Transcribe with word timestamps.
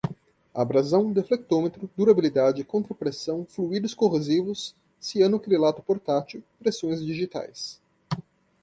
abrasão, 0.51 1.13
deflectômetro, 1.13 1.87
durabilidade, 1.95 2.63
contrapressão, 2.63 3.45
fluídos 3.47 3.93
corrosivos, 3.93 4.75
cianocrilato 4.99 5.83
portátil, 5.83 6.43
impressões 6.59 7.05
digitais 7.05 7.79